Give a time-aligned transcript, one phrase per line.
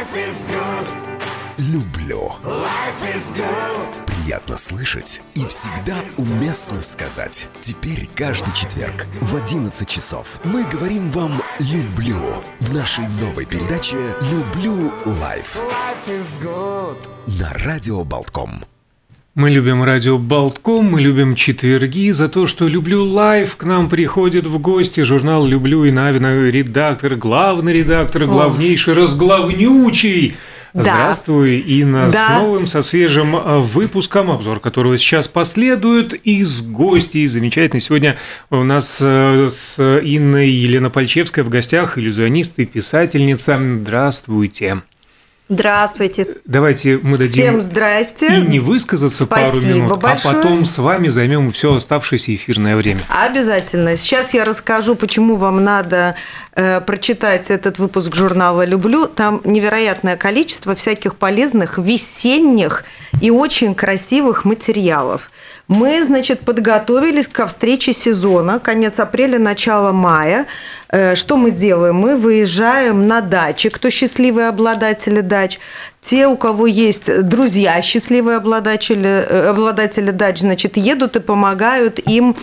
[0.00, 0.88] Life is good.
[1.58, 2.32] Люблю.
[2.42, 4.06] Life is good.
[4.06, 7.48] Приятно слышать и всегда уместно сказать.
[7.60, 12.18] Теперь каждый четверг в 11 часов мы говорим вам «люблю»
[12.60, 16.96] в нашей новой передаче «Люблю life» Life is good.
[17.38, 18.64] на Радио Болтком.
[19.36, 24.44] Мы любим радио Болтком, мы любим четверги за то, что «Люблю life» к нам приходит
[24.44, 30.34] в гости журнал «Люблю» и Навина редактор, главный редактор, главнейший, разглавнючий.
[30.74, 30.82] Да.
[30.82, 32.40] Здравствуй, Инна, с Да.
[32.40, 37.28] новым, со свежим э, выпуском, обзор которого сейчас последует, из гостей.
[37.28, 37.78] Замечательно.
[37.78, 38.16] Сегодня
[38.50, 43.60] у нас э, с Инной Елена Пальчевская в гостях, иллюзионист и писательница.
[43.80, 44.82] Здравствуйте.
[45.50, 46.28] Здравствуйте.
[46.44, 48.38] Давайте мы дадим Всем здрасте.
[48.38, 50.34] и не высказаться пару Спасибо минут, большое.
[50.34, 53.00] а потом с вами займем все оставшееся эфирное время.
[53.08, 53.96] Обязательно.
[53.96, 56.14] Сейчас я расскажу, почему вам надо
[56.54, 59.08] э, прочитать этот выпуск журнала «Люблю».
[59.08, 62.84] Там невероятное количество всяких полезных весенних
[63.20, 65.32] и очень красивых материалов.
[65.70, 70.46] Мы, значит, подготовились ко встрече сезона, конец апреля, начало мая.
[70.88, 71.94] Э, Что мы делаем?
[71.94, 75.60] Мы выезжаем на дачи, кто счастливые обладатели дач.
[76.08, 82.34] Те, у кого есть друзья, счастливые обладатели, э, обладатели дач, значит, едут и помогают им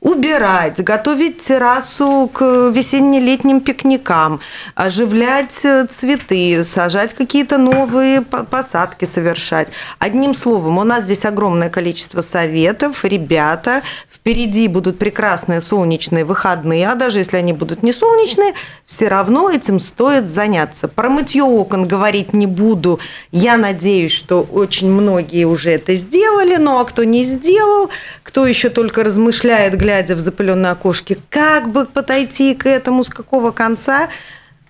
[0.00, 4.40] убирать, готовить террасу к весенне-летним пикникам,
[4.74, 9.68] оживлять э, цветы, сажать какие-то новые по- посадки совершать.
[9.98, 12.73] Одним словом, у нас здесь огромное количество советов.
[13.02, 18.54] Ребята, впереди будут прекрасные солнечные выходные, а даже если они будут не солнечные,
[18.86, 20.88] все равно этим стоит заняться.
[20.88, 23.00] Про мытье окон говорить не буду.
[23.30, 27.90] Я надеюсь, что очень многие уже это сделали, ну а кто не сделал,
[28.22, 33.50] кто еще только размышляет, глядя в запыленные окошки, как бы подойти к этому, с какого
[33.50, 34.08] конца,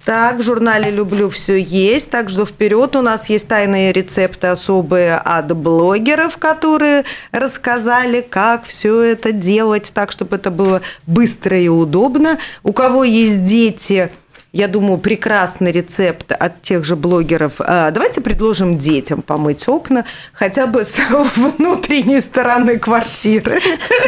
[0.04, 5.16] так, в журнале «Люблю» все есть, так что вперед у нас есть тайные рецепты особые
[5.16, 12.38] от блогеров, которые рассказали, как все это делать так, чтобы это было быстро и удобно.
[12.62, 14.10] У кого есть дети,
[14.54, 17.54] я думаю, прекрасный рецепт от тех же блогеров.
[17.58, 20.92] А, Давайте предложим детям помыть окна хотя бы с
[21.36, 23.60] внутренней стороны квартиры.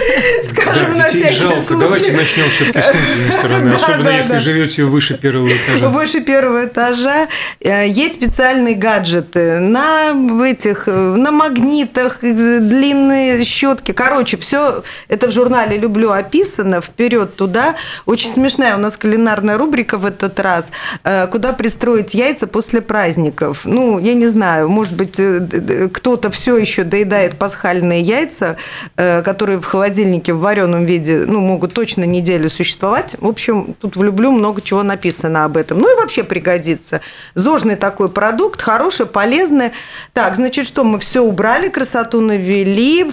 [0.49, 1.61] Скажем, да, на детей всякий жалко.
[1.61, 1.81] случай.
[1.81, 4.39] Давайте начнем все-таки с внутренней стороны, Да, особенно да, если да.
[4.39, 5.89] живете выше первого этажа.
[5.89, 7.27] Выше первого этажа
[7.61, 10.13] э, есть специальные гаджеты на
[10.47, 13.91] этих, э, на магнитах, э, длинные щетки.
[13.91, 16.81] Короче, все это в журнале «Люблю» описано.
[16.81, 17.75] Вперед туда.
[18.05, 20.67] Очень смешная у нас кулинарная рубрика в этот раз.
[21.05, 23.63] э, Куда пристроить яйца после праздников.
[23.65, 28.57] Ну, я не знаю, может быть, э, кто-то все еще доедает пасхальные яйца,
[28.97, 33.17] э, которые в холодильнике в вареном виде, ну, могут точно неделю существовать.
[33.19, 35.79] В общем, тут в «Люблю» много чего написано об этом.
[35.79, 37.01] Ну и вообще пригодится.
[37.35, 39.73] Зожный такой продукт, хороший, полезный.
[40.13, 43.11] Так, значит, что мы все убрали, красоту навели,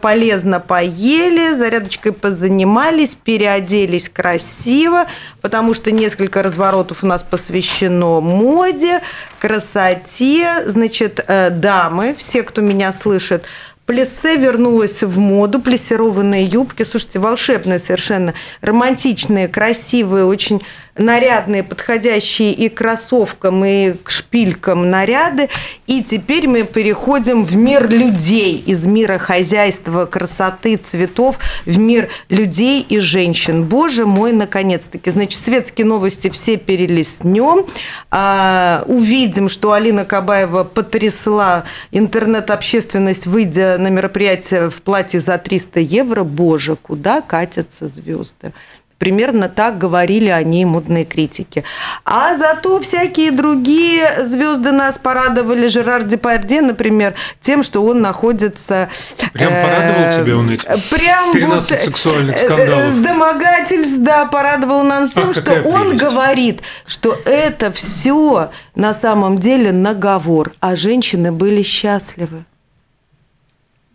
[0.00, 5.06] полезно поели, зарядочкой позанимались, переоделись красиво,
[5.40, 9.00] потому что несколько разворотов у нас посвящено моде,
[9.40, 10.62] красоте.
[10.66, 13.46] Значит, э, дамы, все, кто меня слышит,
[13.92, 18.32] Плесе вернулась в моду, плессированные юбки, слушайте, волшебные совершенно,
[18.62, 20.62] романтичные, красивые, очень
[20.96, 25.48] нарядные, подходящие и к кроссовкам, и к шпилькам наряды.
[25.86, 32.84] И теперь мы переходим в мир людей, из мира хозяйства, красоты, цветов, в мир людей
[32.86, 33.64] и женщин.
[33.64, 35.10] Боже мой, наконец-таки.
[35.10, 37.66] Значит, светские новости все перелистнем.
[38.10, 46.24] А, увидим, что Алина Кабаева потрясла интернет-общественность, выйдя на мероприятие в платье за 300 евро.
[46.24, 48.52] Боже, куда катятся звезды?
[48.98, 51.64] Примерно так говорили о ней модные критики.
[52.04, 55.66] А зато всякие другие звезды нас порадовали.
[55.66, 58.90] Жерар Депардье, например, тем, что он находится...
[59.32, 60.96] Прям э, порадовал тебя он этим?
[60.96, 62.94] Прям 13 вот, сексуальных э, скандалов.
[62.94, 66.04] э, Домогательств, да, порадовал нам тем, Ах, что он прелесть.
[66.04, 72.44] говорит, что это все на самом деле наговор, а женщины были счастливы.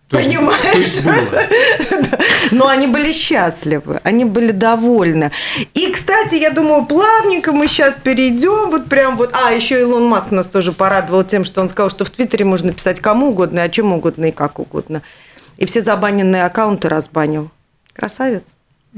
[0.10, 1.02] То Понимаешь?
[1.02, 1.44] Было.
[2.52, 5.32] Но они были счастливы, они были довольны.
[5.74, 9.32] И, кстати, я думаю, плавненько мы сейчас перейдем, вот прям вот...
[9.34, 12.72] А, еще Илон Маск нас тоже порадовал тем, что он сказал, что в Твиттере можно
[12.72, 15.02] писать кому угодно, о чем угодно и как угодно.
[15.58, 17.52] И все забаненные аккаунты разбанил.
[17.94, 18.44] Красавец.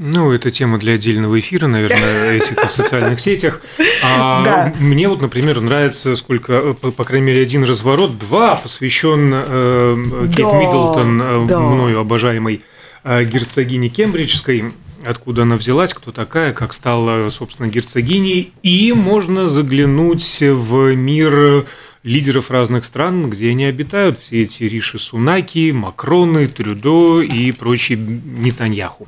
[0.02, 3.60] Ну, это тема для отдельного эфира, наверное, этика в социальных сетях.
[4.02, 4.74] А Да.
[4.80, 10.26] Мне вот, например, нравится, сколько, э, по, по крайней мере, один разворот, два посвящен э,
[10.34, 11.60] Кейт Да, Миддлтон, э, да.
[11.60, 12.62] мною обожаемой
[13.04, 14.72] э, герцогине Кембриджской.
[15.04, 18.54] откуда она взялась, кто такая, как стала, собственно, герцогиней.
[18.62, 21.66] И можно заглянуть в мир
[22.04, 29.06] лидеров разных стран, где они обитают, все эти Риши Сунаки, Макроны, Трюдо и прочие Нетаньяху.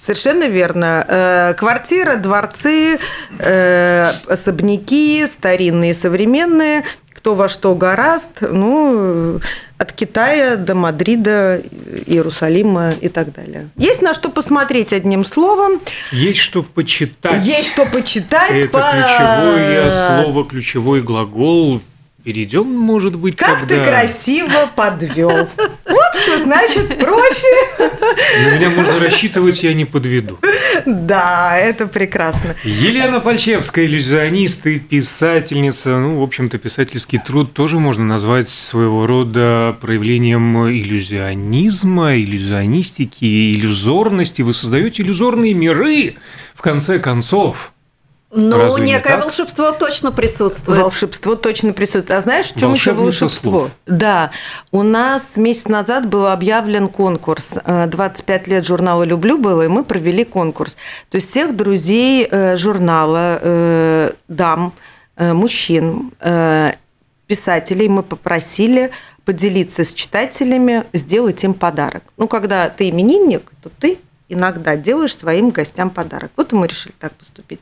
[0.00, 1.04] Совершенно верно.
[1.06, 2.98] Э, квартира, дворцы,
[3.38, 9.40] э, особняки, старинные, современные, кто во что гораст, ну,
[9.76, 11.60] от Китая до Мадрида,
[12.06, 13.68] Иерусалима и так далее.
[13.76, 15.82] Есть на что посмотреть одним словом.
[16.12, 17.44] Есть что почитать.
[17.44, 18.52] Есть что почитать.
[18.52, 18.80] Это по...
[18.80, 21.82] ключевое слово, ключевой глагол
[22.24, 23.76] Перейдем, может быть, Как когда...
[23.76, 25.30] ты красиво подвел.
[25.30, 27.80] Вот что значит профи.
[28.44, 30.38] На меня можно рассчитывать, я не подведу.
[30.84, 32.54] Да, это прекрасно.
[32.64, 35.98] Елена Пальчевская, иллюзионист и писательница.
[35.98, 44.42] Ну, в общем-то, писательский труд тоже можно назвать своего рода проявлением иллюзионизма, иллюзионистики, иллюзорности.
[44.42, 46.16] Вы создаете иллюзорные миры,
[46.54, 47.72] в конце концов.
[48.32, 49.24] Ну, Разве не некое так?
[49.24, 50.80] волшебство точно присутствует.
[50.80, 52.12] Волшебство точно присутствует.
[52.12, 53.50] А знаешь, в чем еще волшебство?
[53.50, 53.70] слов.
[53.86, 54.30] Да.
[54.70, 57.48] У нас месяц назад был объявлен конкурс.
[57.64, 60.76] Э, 25 лет журнала «Люблю» было, и мы провели конкурс.
[61.10, 64.74] То есть всех друзей э, журнала, э, дам,
[65.16, 66.74] э, мужчин, э,
[67.26, 68.92] писателей мы попросили
[69.24, 72.04] поделиться с читателями, сделать им подарок.
[72.16, 73.98] Ну, когда ты именинник, то ты
[74.28, 76.30] иногда делаешь своим гостям подарок.
[76.36, 77.60] Вот и мы решили так поступить.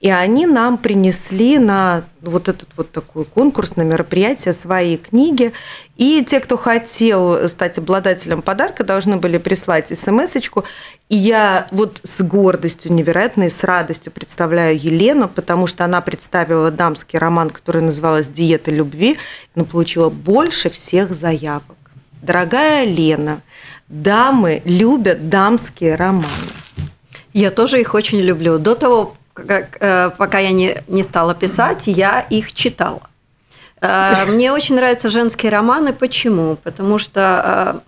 [0.00, 5.52] И они нам принесли на вот этот вот такой конкурс, на мероприятие свои книги.
[5.96, 10.62] И те, кто хотел стать обладателем подарка, должны были прислать смс-очку.
[11.08, 17.18] И я вот с гордостью невероятной, с радостью представляю Елену, потому что она представила дамский
[17.18, 19.18] роман, который назывался «Диета любви».
[19.56, 21.76] Она получила больше всех заявок.
[22.22, 23.42] Дорогая Лена,
[23.88, 26.28] дамы любят дамские романы.
[27.32, 28.58] Я тоже их очень люблю.
[28.58, 29.14] До того,
[29.46, 33.02] как, э, пока я не, не стала писать, я их читала.
[33.80, 35.92] Э, Мне очень нравятся женские романы.
[35.92, 36.56] Почему?
[36.56, 37.80] Потому что, э,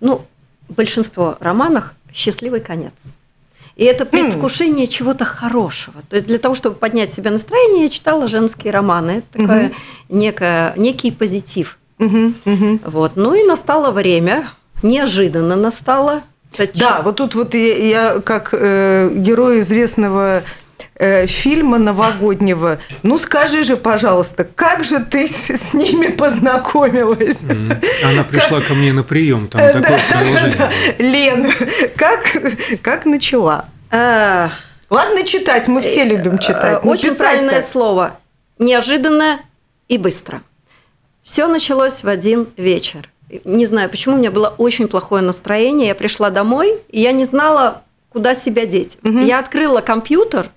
[0.00, 0.22] ну,
[0.68, 2.94] большинство романов счастливый конец.
[3.76, 6.02] И это предвкушение чего-то хорошего.
[6.08, 9.22] То есть для того, чтобы поднять себе настроение, я читала женские романы.
[9.32, 9.72] Это такое
[10.08, 11.78] некое, некий позитив.
[11.98, 13.12] Вот.
[13.16, 14.48] Ну и настало время,
[14.82, 16.22] неожиданно настало.
[16.74, 20.44] Да, вот тут вот я, я как э, герой известного
[20.96, 22.78] э, фильма новогоднего.
[23.02, 27.38] Ну скажи же, пожалуйста, как же ты с, с ними познакомилась?
[27.48, 27.72] М,
[28.04, 30.56] Она пришла ко мне на прием, там Э, такое да, приложение.
[30.56, 30.66] да.
[30.98, 31.06] было.
[31.10, 31.52] Лен,
[31.96, 32.36] как,
[32.82, 33.66] как начала?
[33.90, 34.50] А,
[34.90, 36.84] Ладно читать, мы все любим читать.
[36.84, 37.66] Э, Очень правильное так.
[37.68, 38.16] слово.
[38.58, 39.40] Неожиданно
[39.88, 40.42] и быстро.
[41.22, 43.08] Все началось в один вечер.
[43.44, 45.88] Не знаю, почему у меня было очень плохое настроение.
[45.88, 48.98] Я пришла домой, и я не знала, куда себя деть.
[49.02, 50.50] Я открыла компьютер,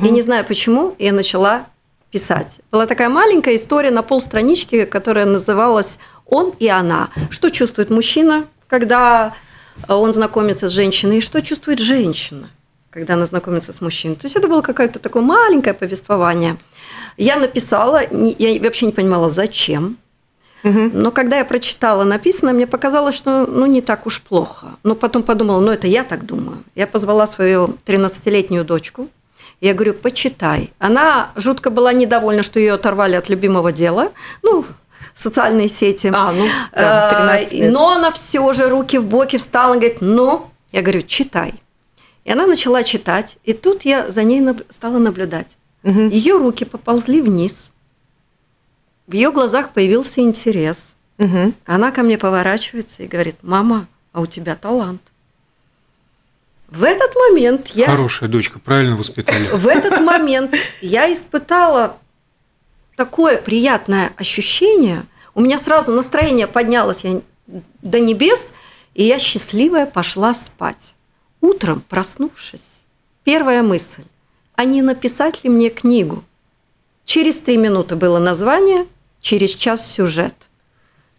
[0.00, 1.66] и не знаю почему, я начала
[2.10, 2.60] писать.
[2.70, 7.10] Была такая маленькая история на полстранички, которая называлась «Он и она».
[7.30, 9.34] Что чувствует мужчина, когда
[9.88, 12.50] он знакомится с женщиной, и что чувствует женщина,
[12.90, 14.16] когда она знакомится с мужчиной.
[14.16, 16.56] То есть это было какое-то такое маленькое повествование.
[17.16, 19.98] Я написала, я вообще не понимала, зачем.
[20.62, 24.76] Но когда я прочитала написанное, мне показалось, что ну не так уж плохо.
[24.84, 26.62] Но потом подумала, ну это я так думаю.
[26.74, 29.08] Я позвала свою 13-летнюю дочку.
[29.62, 30.72] Я говорю, почитай.
[30.80, 34.10] Она жутко была недовольна, что ее оторвали от любимого дела.
[34.42, 34.64] Ну,
[35.14, 36.10] социальные сети.
[36.12, 37.72] А, ну, да, Э, 13 лет.
[37.72, 41.54] Но она все же руки в боки встала и говорит, ну, я говорю, читай.
[42.24, 45.56] И она начала читать, и тут я за ней стала наблюдать.
[45.84, 47.70] Ее руки поползли вниз.
[49.06, 50.96] В ее глазах появился интерес.
[51.18, 51.54] Мгм.
[51.66, 55.02] Она ко мне поворачивается и говорит, мама, а у тебя талант.
[56.72, 57.84] В этот момент я...
[57.84, 59.46] Хорошая дочка, правильно воспитали.
[59.52, 61.98] В этот момент я испытала
[62.96, 65.04] такое приятное ощущение.
[65.34, 67.20] У меня сразу настроение поднялось я
[67.82, 68.52] до небес,
[68.94, 70.94] и я счастливая пошла спать.
[71.42, 72.84] Утром, проснувшись,
[73.22, 74.04] первая мысль,
[74.54, 76.24] а не написать ли мне книгу?
[77.04, 78.86] Через три минуты было название,
[79.20, 80.34] через час сюжет.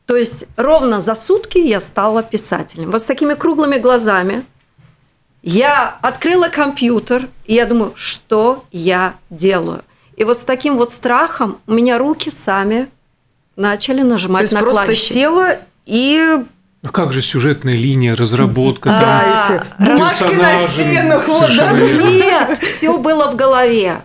[0.07, 2.89] То есть ровно за сутки я стала писателем.
[2.89, 4.43] Вот с такими круглыми глазами,
[5.43, 9.81] я открыла компьютер, и я думаю, что я делаю?
[10.15, 12.87] И вот с таким вот страхом у меня руки сами
[13.55, 15.13] начали То нажимать есть на просто клавиши.
[15.13, 16.37] села и
[16.83, 21.71] А как же сюжетная линия, разработка, там, да, эти бумажки на персонажи, стенах, вот, да.
[21.71, 24.01] Нет, все было в голове.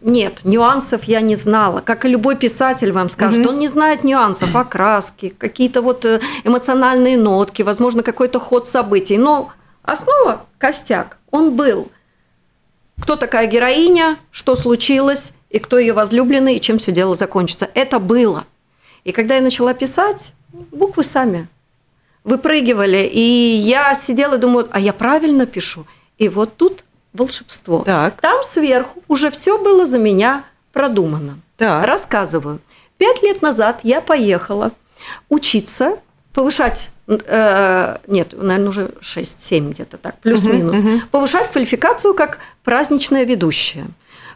[0.00, 1.80] Нет, нюансов я не знала.
[1.80, 7.16] Как и любой писатель вам скажет, он не знает нюансов, окраски, какие-то вот э, эмоциональные
[7.16, 9.18] нотки, возможно, какой-то ход событий.
[9.18, 9.50] Но
[9.92, 11.90] основа, костяк, он был.
[13.00, 17.70] Кто такая героиня, что случилось, и кто ее возлюбленный, и чем все дело закончится.
[17.74, 18.44] Это было.
[19.04, 21.48] И когда я начала писать, буквы сами
[22.24, 23.08] выпрыгивали.
[23.10, 25.86] И я сидела и думаю, а я правильно пишу?
[26.18, 27.82] И вот тут волшебство.
[27.84, 28.20] Так.
[28.20, 31.38] Там сверху уже все было за меня продумано.
[31.56, 31.86] Так.
[31.86, 32.60] Рассказываю.
[32.98, 34.72] Пять лет назад я поехала
[35.28, 35.98] учиться,
[36.38, 40.76] повышать, э, нет, наверное, уже 6-7 где-то так, плюс-минус,
[41.10, 43.86] повышать квалификацию как праздничная ведущая.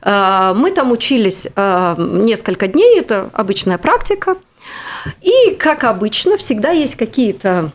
[0.03, 4.35] Э, Мы там учились э, несколько дней, это обычная практика.
[5.21, 7.71] И, как обычно, всегда есть какие-то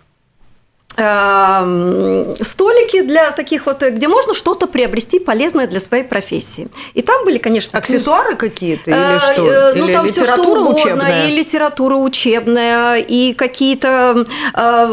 [2.43, 6.67] столики для таких вот, э, где можно что-то приобрести полезное для своей профессии.
[6.93, 9.45] И там были, конечно, Аксессуары какие-то или Э, что?
[9.45, 11.27] э, Ну, или там все что угодно, учебная?
[11.27, 14.25] и литература учебная, и какие-то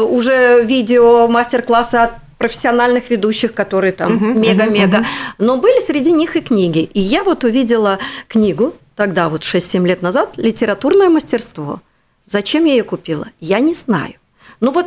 [0.09, 5.05] уже видео, мастер-классы от профессиональных ведущих, которые там мега-мега.
[5.37, 6.79] Но были среди них и книги.
[6.93, 7.97] И я вот увидела
[8.27, 11.81] книгу, тогда вот 6-7 лет назад, «Литературное мастерство».
[12.25, 13.27] Зачем я ее купила?
[13.39, 14.13] Я не знаю.
[14.59, 14.85] Ну вот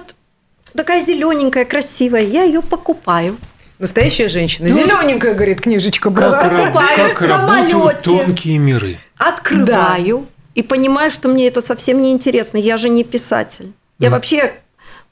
[0.74, 3.36] такая зелененькая, красивая, я ее покупаю.
[3.78, 4.68] Настоящая женщина.
[4.68, 6.42] Ну, Зелененькая, говорит, книжечка Как, была.
[6.48, 8.00] Покупаю как в самолете.
[8.04, 8.98] тонкие миры.
[9.16, 12.56] открываю и понимаю, что мне это совсем не интересно.
[12.58, 13.72] Я же не писатель.
[14.00, 14.54] Я вообще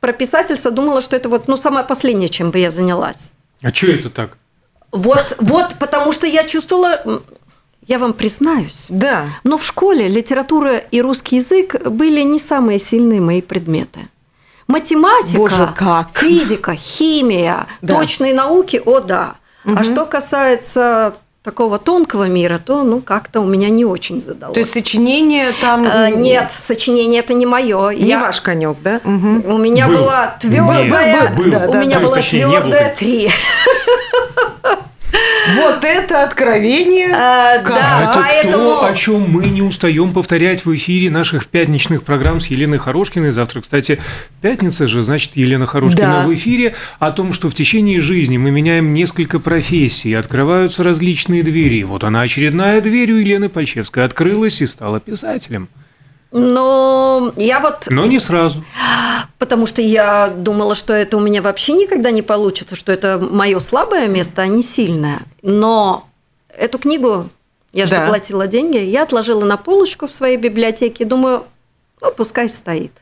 [0.00, 3.30] про писательство думала, что это вот ну самое последнее, чем бы я занялась.
[3.62, 4.36] А что это так?
[4.92, 7.22] Вот, вот, потому что я чувствовала,
[7.86, 9.26] я вам признаюсь, Да.
[9.44, 14.08] но в школе литература и русский язык были не самые сильные мои предметы.
[14.66, 16.08] Математика, Боже, как!
[16.18, 17.94] физика, химия, Да.
[17.94, 19.34] точные науки, о да.
[19.64, 24.54] А что касается такого тонкого мира, то ну как-то у меня не очень задалось.
[24.54, 25.84] То есть сочинение там...
[25.84, 27.90] Э, нет, сочинение это не мое.
[27.90, 29.00] Не ваш конек, да?
[29.04, 29.44] Мгм.
[29.46, 29.98] У меня Был.
[29.98, 31.68] была твердая, Был, был, был.
[31.68, 32.06] у Да, меня да.
[32.06, 33.30] была твердая три.
[35.54, 37.08] Вот это откровение.
[37.08, 37.68] Как?
[37.68, 42.40] Да, Это поэтому то, о чем мы не устаем повторять в эфире наших пятничных программ
[42.40, 43.30] с Еленой Хорошкиной.
[43.30, 44.00] Завтра, кстати,
[44.40, 46.26] пятница же, значит, Елена Хорошкина Да.
[46.26, 46.74] в эфире.
[46.98, 51.82] О том, что в течение жизни мы меняем несколько профессий, открываются различные двери.
[51.84, 55.68] Вот она очередная дверь у Елены Пальчевской открылась и стала писателем.
[56.38, 58.62] Но я вот, Но не сразу.
[59.38, 63.58] потому что я думала, что это у меня вообще никогда не получится, что это мое
[63.58, 65.22] слабое место, а не сильное.
[65.40, 66.06] Но
[66.54, 67.28] эту книгу,
[67.72, 68.02] я же Да.
[68.02, 71.44] заплатила деньги, я отложила на полочку в своей библиотеке, думаю,
[72.02, 72.92] ну, пускай стоит.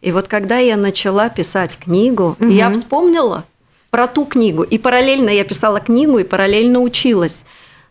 [0.00, 3.44] И вот когда я начала писать книгу, я вспомнила
[3.90, 4.62] про ту книгу.
[4.64, 7.44] И параллельно я писала книгу, и параллельно училась.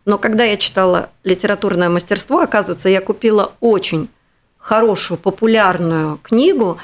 [0.06, 4.10] Но когда я читала литературное мастерство, оказывается, я купила очень
[4.60, 6.78] хорошую, популярную книгу.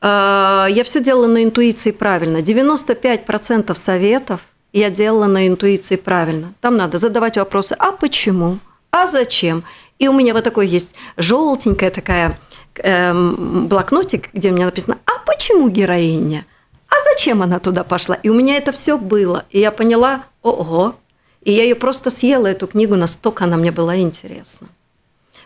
[0.00, 2.38] Э, Я все делала на интуиции правильно.
[2.38, 4.40] 95% советов
[4.72, 6.54] я делала на интуиции правильно.
[6.60, 8.58] Там надо задавать вопросы, а почему,
[8.92, 9.64] а зачем.
[9.98, 12.38] И у меня вот такой есть желтенькая такая
[12.76, 16.46] эм, блокнотик, где у меня написано, а почему героиня?
[16.88, 18.14] А зачем она туда пошла?
[18.14, 19.44] И у меня это все было.
[19.50, 20.94] И я поняла, ого.
[21.42, 24.68] И я ее просто съела, эту книгу, настолько она мне была интересна.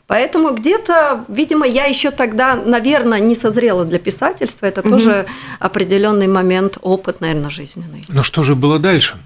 [0.06, 4.66] Поэтому где-то, видимо, я еще тогда, наверное, не созрела для писательства.
[4.66, 5.24] Это тоже
[5.58, 8.04] определенный момент, опыт, наверное, жизненный.
[8.08, 9.16] Но что же было дальше?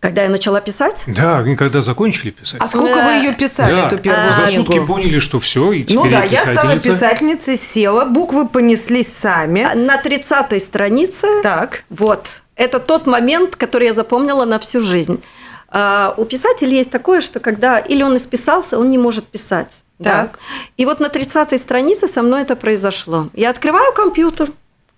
[0.00, 2.60] Когда я начала писать, Да, когда закончили писать.
[2.60, 4.64] А сколько вы ее писали, да, эту первую за книгу?
[4.64, 6.60] сутки поняли, что все, и теперь Ну да, я писательница.
[6.60, 9.66] стала писательницей, села, буквы понеслись сами.
[9.74, 11.82] на 30-й странице, Так.
[11.90, 15.20] вот, это тот момент, который я запомнила на всю жизнь.
[15.78, 19.82] А, У писателя есть такое, что когда или он исписался, он не может писать.
[19.98, 20.10] Да?
[20.10, 20.38] Так.
[20.78, 23.28] И вот на 30-й странице со мной это произошло.
[23.34, 24.48] Я открываю компьютер,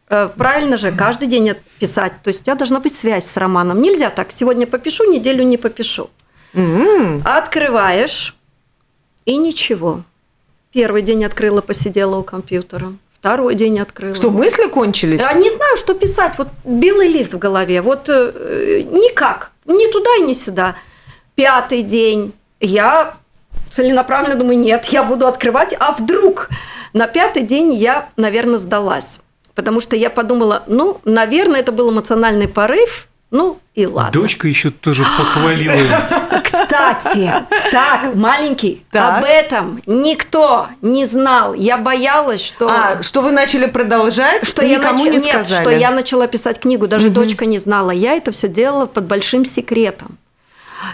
[0.09, 2.13] э, правильно же, каждый день писать.
[2.23, 3.83] То есть у тебя должна быть связь с романом.
[3.83, 6.11] Нельзя так, сегодня попишу, неделю не попишу.
[6.55, 8.37] М, Открываешь,
[9.25, 10.03] и ничего.
[10.73, 12.93] Первый день открыла, посидела у компьютера.
[13.21, 14.15] Второй день открыла.
[14.15, 15.21] Что, мысли кончились?
[15.21, 16.39] Я не знаю, что писать.
[16.39, 17.83] Вот белый лист в голове.
[17.83, 19.51] Вот э, никак.
[19.69, 20.75] Ни туда и ни сюда.
[21.37, 22.35] Пятый день.
[22.59, 23.15] Я
[23.71, 25.77] целенаправленно думаю, нет, я буду открывать.
[25.79, 26.49] А вдруг?
[26.93, 29.21] На пятый день я, наверное, сдалась.
[29.55, 33.09] Потому что я подумала, ну, наверное, это был эмоциональный порыв.
[33.31, 34.13] Ну, и ладно.
[34.13, 35.75] Дочка еще тоже похвалила.
[36.97, 37.33] Кстати,
[37.71, 39.19] так, маленький, Так.
[39.19, 41.55] об этом никто не знал.
[41.55, 42.67] Я боялась, что...
[42.69, 45.61] А, что вы начали продолжать, что я никому нач- не Нет, сказали?
[45.63, 47.91] что я начала писать книгу, даже дочка не знала.
[47.91, 50.19] Я это все делала под большим секретом.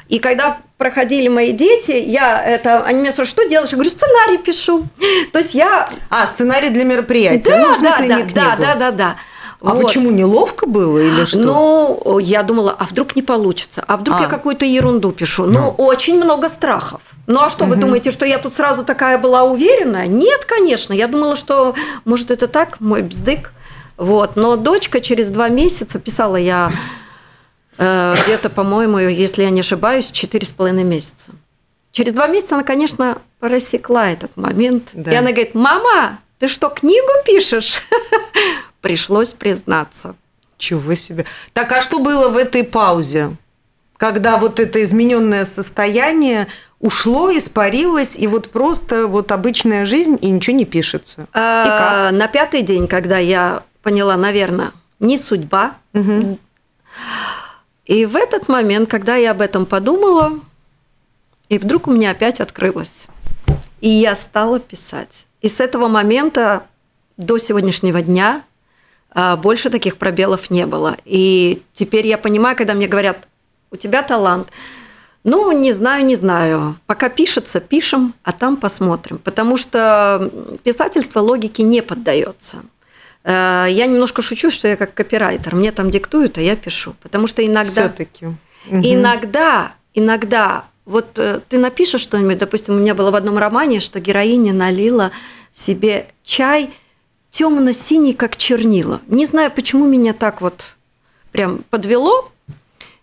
[0.09, 3.71] И когда проходили мои дети, я это, они меня спрашивают, что делаешь?
[3.71, 4.87] Я говорю, сценарий пишу.
[5.33, 7.51] То есть я А, сценарий для мероприятия.
[7.51, 9.17] да, ну, в смысле, да, да, да, да, да.
[9.67, 9.85] А Вот.
[9.85, 11.39] почему неловко было или что?
[11.39, 13.83] Ну, я думала, а вдруг не получится?
[13.87, 14.23] А вдруг А.
[14.23, 15.45] я какую-то ерунду пишу?
[15.47, 17.01] Ну, очень много страхов.
[17.27, 20.07] Ну, а что, вы думаете, что я тут сразу такая была уверенная?
[20.07, 20.93] Нет, конечно.
[20.93, 23.53] Я думала, что, может, это так, мой бздык.
[23.97, 24.37] Вот.
[24.37, 26.71] Но дочка через два месяца, писала я
[27.79, 31.31] э, где-то, по-моему, если я не ошибаюсь, четыре с половиной месяца.
[31.93, 34.91] Через два месяца она, конечно, просекла этот момент.
[34.93, 35.13] Да.
[35.13, 37.77] И она говорит, мама, ты что, книгу пишешь?
[38.85, 40.15] Пришлось признаться.
[40.59, 41.25] Чего себе.
[41.55, 43.31] Так, а что было в этой паузе?
[43.97, 46.49] Когда вот это измененное состояние
[46.81, 51.23] ушло, испарилось, и вот просто вот обычная жизнь, и ничего не пишется.
[51.23, 52.13] И А, как?
[52.13, 55.77] На пятый день, когда я поняла, наверное, не судьба.
[57.87, 60.41] И в этот момент, когда я об этом подумала,
[61.49, 63.07] и вдруг у меня опять открылось.
[63.81, 65.25] И я стала писать.
[65.41, 66.67] И с этого момента
[67.17, 68.43] до сегодняшнего дня
[69.15, 70.97] больше таких пробелов не было.
[71.05, 73.29] И теперь я понимаю, когда мне говорят,
[73.71, 74.49] у тебя талант.
[75.25, 76.77] Ну, не знаю, не знаю.
[76.87, 79.19] Пока пишется, пишем, а там посмотрим.
[79.19, 80.31] Потому что
[80.63, 82.59] писательство логике не поддается.
[83.25, 85.55] Э, Я немножко шучу, что я как копирайтер.
[85.55, 86.95] Мне там диктуют, а я пишу.
[87.03, 87.65] Потому что иногда...
[87.71, 88.27] Все-таки.
[88.71, 94.01] Иногда, иногда, вот э, ты напишешь что-нибудь, допустим, у меня было в одном романе, что
[94.01, 95.11] героиня налила
[95.53, 96.71] себе чай
[97.35, 99.01] темно-синий, как чернила.
[99.09, 100.77] Не знаю, почему меня так вот
[101.33, 102.31] прям подвело.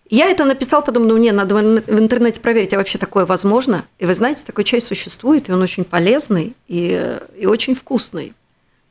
[0.08, 3.26] Я это написал, подумал, ну не, надо в ин- в интернете проверить, а вообще такое
[3.26, 3.84] возможно.
[3.98, 8.32] И вы знаете, такой чай существует, и он очень полезный и, и очень вкусный.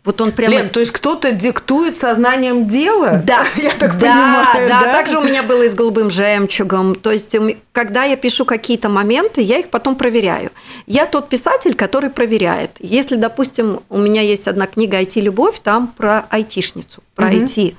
[0.03, 0.51] Вот он прямо...
[0.55, 3.21] Лен, то есть кто-то диктует сознанием дела?
[3.23, 4.67] Да, я так да, понимаю.
[4.69, 6.95] да, Также у меня было и с голубым жемчугом.
[6.95, 10.49] То есть, у м- когда я пишу какие-то моменты, я их потом проверяю.
[10.87, 12.71] Я тот писатель, который проверяет.
[12.79, 17.45] Если, допустим, у меня есть одна книга «IT-любовь», там про айтишницу, про Мгм.
[17.45, 17.75] IT.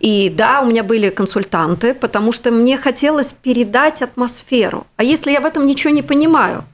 [0.00, 4.86] И да, у меня были консультанты, потому что мне хотелось передать атмосферу.
[4.96, 6.64] А если я в этом ничего не понимаю,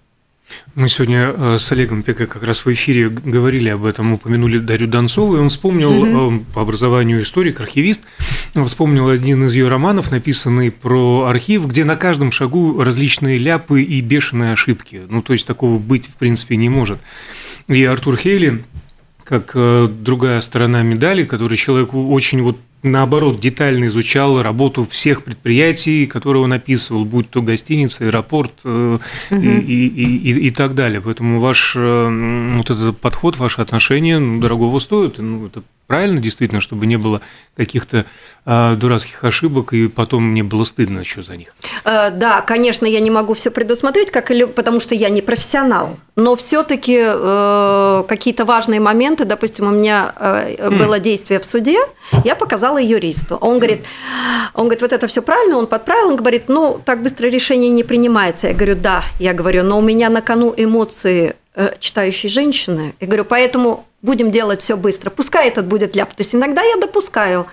[0.75, 4.89] Мы сегодня э, с Олегом Пека как раз в эфире говорили об этом, упомянули Дарью
[4.89, 8.05] Донцову, и он вспомнил э, по образованию историк, архивист,
[8.67, 14.01] вспомнил один из ее романов, написанный про архив, где на каждом шагу различные ляпы и
[14.01, 15.03] бешеные ошибки.
[15.09, 16.99] Ну, то есть такого быть в принципе не может.
[17.69, 18.63] И Артур Хейли,
[19.31, 26.07] как э, другая сторона медали, который человеку очень вот наоборот детально изучал работу всех предприятий,
[26.07, 28.99] которые он описывал, будь то гостиница, аэропорт э,
[29.31, 29.87] и, и,
[30.31, 31.01] и- и так далее.
[31.01, 35.19] Поэтому ваш э, вот этот подход, ваше отношение ну, дорогого стоит.
[35.19, 37.21] Ну, это правильно, действительно, чтобы не было
[37.57, 38.05] каких-то
[38.47, 41.49] а, дурацких ошибок, и потом не было стыдно еще за них.
[41.85, 45.21] Э, Да, конечно, я не могу все предусмотреть, как и лю- потому что я не
[45.23, 45.97] профессионал.
[46.17, 46.97] Но все-таки
[48.09, 51.79] какие-то важные моменты, допустим, у меня э, было действие в суде,
[52.25, 53.37] я показала юристу.
[53.41, 53.85] Он говорит,
[54.55, 57.83] он говорит, вот это все правильно, он подправил, он говорит, ну так быстро решение не
[57.85, 58.49] принимается.
[58.49, 61.35] Я говорю, да, я говорю, но у меня на кону эмоции э,
[61.79, 62.95] читающей женщины.
[63.01, 65.11] Я говорю, поэтому будем делать все быстро.
[65.11, 66.11] Пускай этот будет ляп.
[66.15, 67.47] То есть иногда я допускаю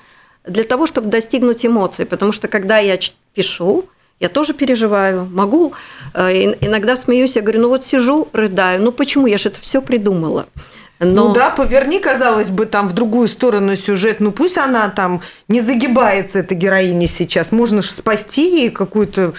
[0.45, 2.97] для того, чтобы достигнуть эмоций, потому что когда я
[3.33, 3.85] пишу,
[4.19, 5.73] я тоже переживаю, могу,
[6.13, 9.59] э, ин- иногда смеюсь, я говорю, ну вот сижу, рыдаю, ну почему, я же это
[9.61, 10.47] все придумала.
[10.99, 14.19] Но- Ну да, поверни, казалось бы, там в другую сторону сюжет.
[14.19, 17.51] Ну пусть она там не загибается, эта героиня сейчас.
[17.51, 19.33] Можно же спасти ей какую-то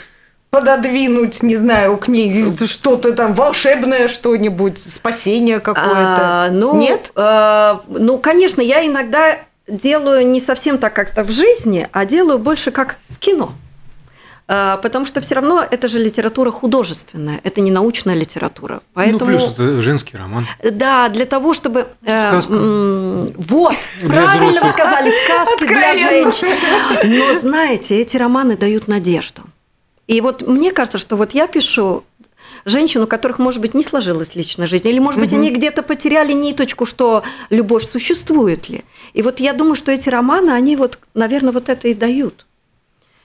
[0.50, 5.90] пододвинуть, не знаю, к ней что-то там волшебное, что-нибудь, спасение какое-то.
[5.94, 7.10] А, ну, Нет?
[7.14, 12.70] э, ну, конечно, я иногда делаю не совсем так как-то в жизни, а делаю больше
[12.70, 13.52] как в кино.
[14.48, 18.80] Э, Потому что все равно это же литература художественная, это не научная литература.
[18.94, 20.46] Поэтому, Ну, плюс это женский роман.
[20.64, 21.88] да, для того, чтобы...
[22.06, 22.54] э, Сказка.
[22.54, 26.48] м, вот, Для правильно вы сказали, сказки для женщин.
[27.04, 29.42] Но знаете, эти романы дают надежду.
[30.08, 32.02] И вот мне кажется, что вот я пишу
[32.64, 36.32] женщин, у которых, может быть, не сложилась личная жизнь, или, может быть, они где-то потеряли
[36.32, 38.84] ниточку, что любовь существует ли.
[39.12, 42.46] И вот я думаю, что эти романы, они вот, наверное, вот это и дают.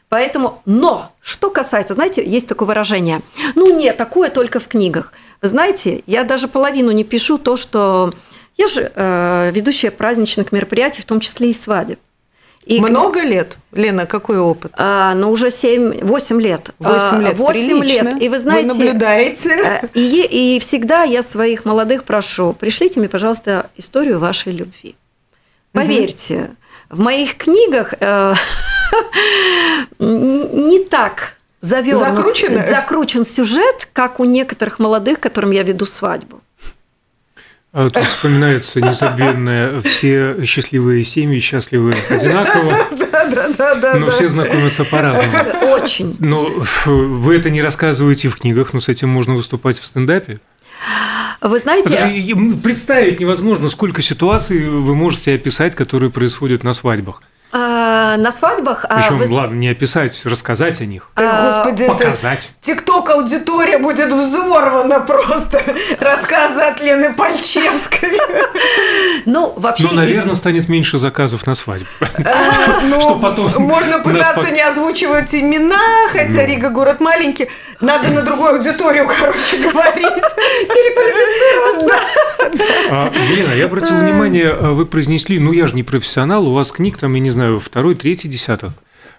[0.10, 3.22] Поэтому, но, что касается, знаете, есть такое выражение,
[3.56, 5.14] ну нет, такое только в книгах.
[5.42, 8.14] Вы знаете, я даже половину не пишу то, что...
[8.56, 11.98] Я же э, ведущая праздничных мероприятий, в том числе и свадеб.
[12.66, 13.58] И Много лет?
[13.74, 14.72] Лена, какой опыт?
[14.78, 16.70] а, ну, уже 7, 8 лет.
[16.80, 17.38] Восемь А, лет.
[17.38, 18.10] восемь Прилично.
[18.10, 18.22] лет.
[18.22, 18.68] И вы знаете...
[18.70, 19.50] наблюдаете?
[19.50, 24.96] э, И, и всегда я своих молодых прошу, пришлите мне, пожалуйста, историю вашей любви.
[25.74, 26.52] Поверьте,
[26.90, 28.34] в моих книгах э,
[30.00, 32.36] не так завернут,
[32.70, 36.42] закручен сюжет, как у некоторых молодых, которым я веду свадьбу.
[37.74, 42.78] А тут вспоминается незабвенное «Все счастливые семьи счастливы одинаково»,
[43.34, 45.34] Да, да, да, но все знакомятся по-разному.
[45.74, 46.16] Очень.
[46.20, 46.52] Но
[46.86, 50.40] вы это не рассказываете в книгах, но с этим можно выступать в стендапе.
[51.42, 57.22] Вы знаете, представить невозможно, сколько ситуаций вы можете описать, которые происходят на свадьбах.
[57.54, 58.86] А, на свадьбах...
[58.90, 62.50] а, Причем, вы- ладно, не описать, рассказать о них, Так, господи, показать.
[62.62, 65.62] ТикТок аудитория будет взорвана просто.
[66.00, 68.20] Рассказы от Лены Пальчевской.
[69.26, 69.88] Ну, вообще...
[69.88, 71.88] Но, наверное, станет меньше заказов на свадьбу.
[72.26, 75.78] А, Ну, Что потом можно пытаться не озвучивать имена,
[76.12, 77.50] хотя Рига город маленький.
[77.80, 80.24] Надо на другую аудиторию, короче, говорить.
[80.68, 81.96] Переквалифицироваться.
[82.94, 86.72] А, Елена, я обратил внимание, а, вы произнесли, ну я же не профессионал, у вас
[86.72, 88.74] книг там, я не знаю, второй, третий десяток.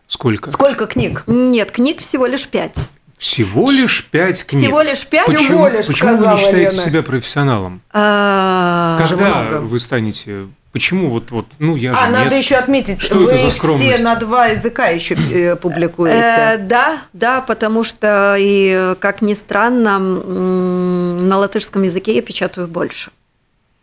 [0.07, 0.51] Сколько?
[0.53, 1.25] Сколько книг?
[1.27, 2.77] Нет, книг всего лишь пять.
[3.19, 4.65] Всего лишь пять книг.
[4.65, 5.27] Всего лишь пять.
[5.27, 6.83] Почему, Всего лишь, почему вы не считаете Лена.
[6.91, 7.81] себя профессионалом?
[7.93, 9.55] А, Когда много.
[9.63, 10.47] вы станете?
[10.73, 11.47] Почему вот вот?
[11.59, 12.25] Ну я же А, нет.
[12.25, 13.93] надо еще отметить, Что вы это за скромность?
[13.95, 16.59] все на два языка еще э, э, публикуете.
[16.69, 23.11] Да, да, потому что, и как ни странно, на латышском языке я печатаю больше.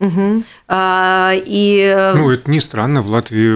[0.01, 0.43] Мгм.
[0.67, 3.53] А, И э, Ну это не странно, в Латвии,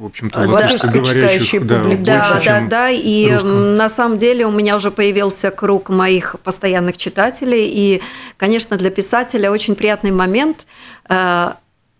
[0.00, 0.50] в общем-то, Да.
[0.50, 1.76] латышскоговорящих да.
[1.78, 2.90] Да, больше, да, чем да.
[2.90, 3.74] И русском.
[3.74, 7.68] на самом деле у меня уже появился круг моих постоянных читателей.
[7.68, 8.02] И,
[8.38, 10.66] конечно, для писателя очень приятный момент.
[11.08, 11.50] э,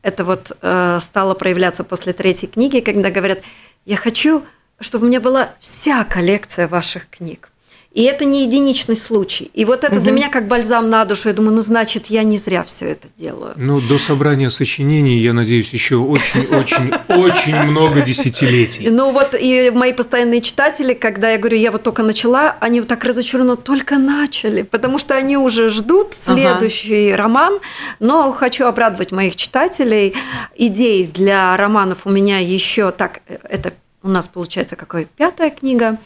[0.03, 3.39] Это вот э, стало проявляться после третьей книги, когда говорят,
[3.85, 4.43] я хочу,
[4.81, 7.51] чтобы у меня была вся коллекция ваших книг.
[7.95, 9.51] И это не единичный случай.
[9.53, 11.29] И вот это для меня как бальзам на душу.
[11.29, 13.53] Я думаю, ну значит, я не зря все это делаю.
[13.57, 18.89] Ну, до собрания сочинений, я надеюсь, еще очень-очень-очень много десятилетий.
[18.89, 22.89] Ну вот и мои постоянные читатели, когда я говорю, я вот только начала, они вот
[22.89, 27.59] так разочарованы, только начали, потому что они уже ждут следующий роман,
[28.01, 30.15] но хочу обрадовать моих читателей.
[30.57, 35.97] Идей для романов у меня еще так, это у нас получается какой пятая книга,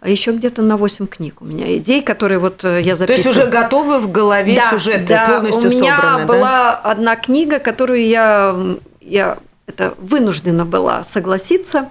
[0.00, 3.26] а еще где-то на 8 книг у меня идей, которые вот э, я То записываю.
[3.34, 6.26] есть уже готовы в голове сюжеты да, полностью у меня собраны, да?
[6.26, 8.54] была одна книга, которую я,
[9.00, 11.90] я это вынуждена была согласиться,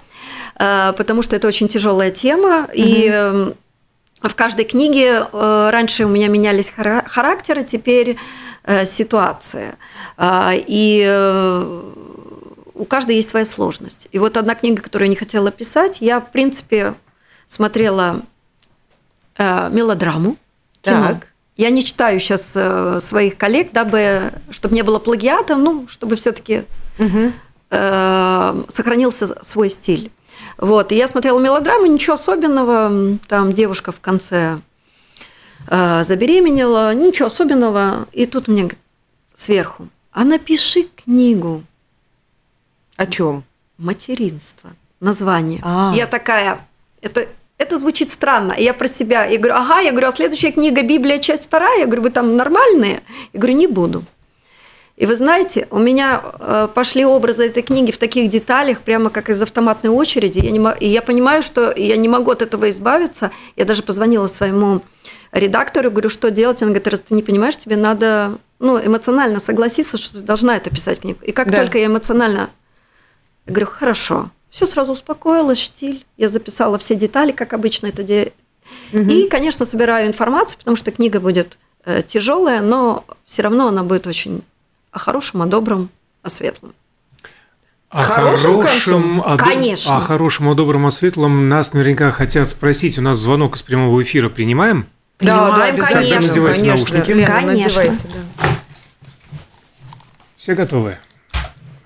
[0.58, 3.52] э, потому что это очень тяжелая тема, и э,
[4.22, 8.16] в каждой книге э, раньше у меня менялись хара- характеры, теперь
[8.84, 9.76] ситуации.
[10.16, 11.00] А, И
[12.76, 14.08] у каждой есть своя сложность.
[14.12, 16.94] И вот одна книга, которую я не хотела писать, я, в принципе,
[17.46, 18.22] смотрела
[19.36, 20.36] э, мелодраму.
[20.82, 21.08] кино.
[21.08, 21.26] Так.
[21.56, 22.54] Я не читаю сейчас
[23.02, 26.64] своих коллег, дабы, чтобы не было плагиата, ну, чтобы все-таки
[26.98, 27.32] Мгм.
[27.70, 30.10] э, сохранился свой стиль.
[30.58, 34.58] Вот, и я смотрела мелодраму, ничего особенного, там девушка в конце
[35.68, 38.70] э, забеременела, ничего особенного, и тут мне
[39.34, 41.62] сверху, а напиши книгу
[42.96, 43.44] О чем?
[43.78, 45.60] материнство, название.
[45.62, 45.92] А.
[45.94, 46.60] Я такая,
[47.02, 47.26] это,
[47.58, 48.52] это звучит странно.
[48.52, 51.80] И я про себя, я говорю, ага, я говорю, а следующая книга Библия, часть вторая,
[51.80, 53.02] я говорю, вы там нормальные?
[53.32, 54.04] Я говорю, не буду.
[54.96, 59.28] И вы знаете, у меня э, пошли образы этой книги в таких деталях, прямо как
[59.28, 60.38] из автоматной очереди.
[60.38, 63.30] Я не и я понимаю, что я не могу от этого избавиться.
[63.56, 64.80] Я даже позвонила своему
[65.32, 66.62] редактору, говорю, что делать?
[66.62, 70.70] Он говорит, раз ты не понимаешь, тебе надо ну, эмоционально согласиться, что ты должна это
[70.70, 71.18] писать книгу.
[71.22, 71.58] И как Да.
[71.58, 72.48] только я эмоционально
[73.46, 74.30] я говорю, хорошо.
[74.50, 76.04] Все сразу успокоилась, штиль.
[76.16, 78.32] Я записала все детали, как обычно это делаю.
[78.92, 81.58] И, конечно, собираю информацию, потому что книга будет
[82.06, 84.42] тяжелая, но все равно она будет очень
[84.90, 85.88] о хорошем, о добром,
[86.22, 86.74] о светлом.
[87.90, 89.96] О хорошим хорошем, о, Конечно.
[89.96, 92.98] о хорошем, о добром, о светлом нас наверняка хотят спросить.
[92.98, 94.86] У нас звонок из прямого эфира принимаем?
[95.18, 96.20] Принимаем, обязательно, конечно.
[96.20, 97.10] Тогда надевайте наушники.
[97.10, 97.64] Лена, Конечно.
[97.80, 98.46] надевайте, да.
[100.36, 100.98] Все готовы?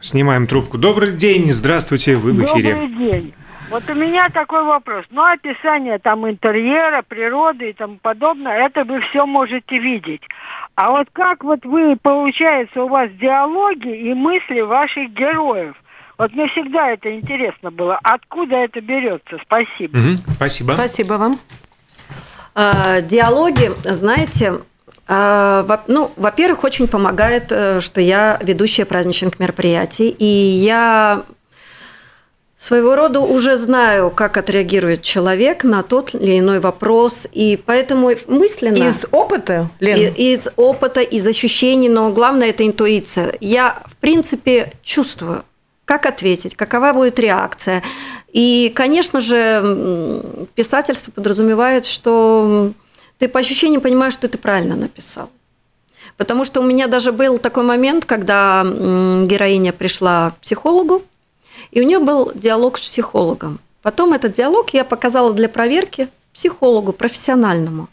[0.00, 0.78] Снимаем трубку.
[0.78, 2.74] Добрый день, здравствуйте, вы в эфире.
[2.74, 3.34] Добрый день.
[3.70, 5.04] Вот у меня такой вопрос.
[5.10, 10.22] Ну, описание там интерьера, природы и тому подобное, это вы все можете видеть.
[10.74, 15.76] А вот как вот вы, получается, у вас диалоги и мысли ваших героев?
[16.18, 17.98] Вот мне всегда это интересно было.
[18.02, 19.38] Откуда это берется?
[19.42, 19.96] Спасибо.
[19.96, 20.72] Мгм, Спасибо.
[20.72, 21.38] Спасибо вам.
[22.54, 24.54] А, Диалоги, знаете,
[25.88, 31.24] ну, во-первых, очень помогает, э, что я ведущая праздничных мероприятий, и я
[32.56, 38.76] своего рода уже знаю, как отреагирует человек на тот или иной вопрос, и поэтому мысленно...
[38.76, 40.12] Из опыта, Лена?
[40.14, 43.34] И- из опыта, из ощущений, но главное это интуиция.
[43.40, 45.42] Я, в принципе, чувствую,
[45.86, 47.82] как ответить, какова будет реакция.
[48.32, 52.72] И, конечно же, писательство подразумевает, что
[53.20, 55.28] ты по ощущениям понимаешь, что ты правильно написал.
[56.16, 61.02] Потому что у меня даже был такой момент, когда героиня пришла к психологу,
[61.70, 63.60] и у нее был диалог с психологом.
[63.82, 67.88] Потом этот диалог я показала для проверки психологу, профессиональному.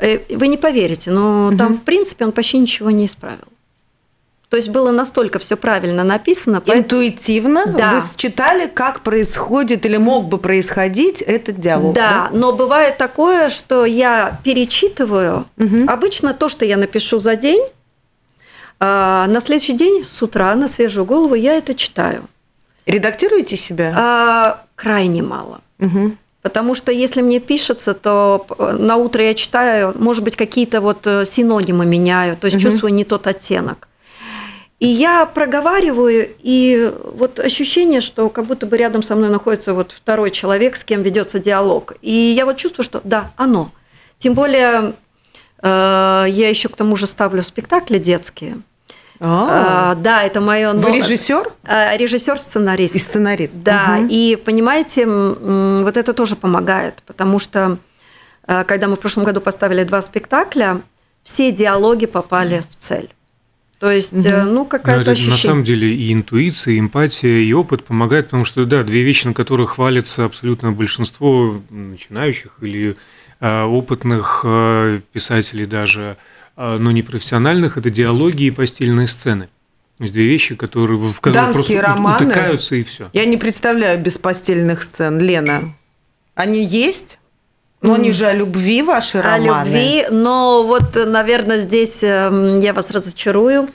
[0.00, 3.48] Э, Вы не поверите, но там, в принципе, он почти ничего не исправил.
[4.48, 7.94] То есть было настолько все правильно написано, поэтому- Интуитивно Да.
[7.94, 11.94] вы считали, как происходит или мог бы происходить этот диалог.
[11.94, 15.44] Да, но бывает такое, что я перечитываю.
[15.86, 17.62] Обычно то, что я напишу за день,
[18.80, 22.22] а, на следующий день с утра на свежую голову я это читаю.
[22.86, 23.92] Редактируете себя?
[23.96, 25.60] А, крайне мало.
[25.78, 26.16] Мгм.
[26.40, 31.06] Потому что если мне пишется, то п- на утро я читаю, может быть, какие-то вот
[31.06, 33.88] э, синонимы меняю, то есть чувствую не тот оттенок.
[34.80, 39.90] И я проговариваю, и вот ощущение, что как будто бы рядом со мной находится вот
[39.92, 41.94] второй человек, с кем ведется диалог.
[42.00, 43.72] И я вот чувствую, что да, оно.
[44.18, 44.94] Тем более
[45.62, 48.60] э, я еще к тому же ставлю спектакли детские.
[49.20, 51.50] А, А, да, это мое Вы режиссер
[51.96, 52.94] режиссер, сценарист.
[52.94, 53.54] и сценарист?
[53.56, 54.06] Да, Мгм.
[54.08, 57.78] и понимаете, вот это тоже помогает, потому что
[58.46, 60.82] э, когда мы в прошлом году поставили два спектакля,
[61.24, 63.10] все диалоги попали в цель.
[63.78, 65.38] То есть, э, ну, какая-то на ощущение.
[65.38, 69.34] самом деле и интуиция, и эмпатия, и опыт помогают, потому что, да, две вещи, на
[69.34, 72.96] которых хвалится абсолютно большинство начинающих или
[73.40, 76.16] э, опытных э, писателей даже,
[76.56, 79.48] э, но не профессиональных, это диалоги и постельные сцены.
[79.98, 82.26] То есть две вещи, которые, в которые просто романы.
[82.26, 83.10] утыкаются и все.
[83.12, 85.20] Я не представляю без постельных сцен.
[85.20, 85.74] Лена,
[86.34, 87.18] они есть?
[87.80, 89.66] Но они же о любви ваши О романы.
[89.66, 93.68] любви, но вот, наверное, здесь э, я вас разочарую.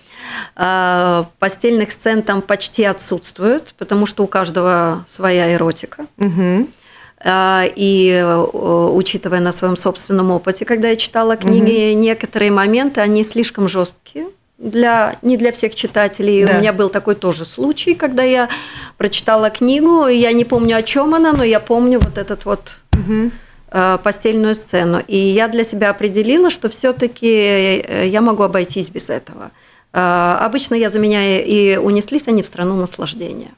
[0.55, 6.05] Э, Постельных сцен там почти отсутствует, потому что у каждого своя эротика.
[7.25, 8.35] А, И э,
[8.93, 14.27] учитывая на своем собственном опыте, когда я читала книги, некоторые моменты, они слишком жесткие.
[14.57, 16.45] Для, не для всех читателей.
[16.45, 16.53] Да.
[16.53, 18.49] У меня был такой тоже случай, когда я
[18.97, 23.29] прочитала книгу, я не помню, о чем она, но я помню вот этот вот э,
[24.03, 25.01] постельную сцену.
[25.07, 29.51] И я для себя определила, что все-таки я могу обойтись без этого.
[29.93, 33.51] Э, Обычно я заменяю и унеслись они в страну наслаждения.